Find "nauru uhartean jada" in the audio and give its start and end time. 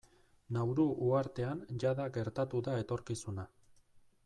0.55-2.07